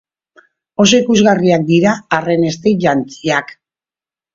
Oso 0.83 1.01
ikusgarriak 1.01 1.67
dira 1.69 1.95
arren 2.21 2.51
eztei-jantziak. 2.51 3.59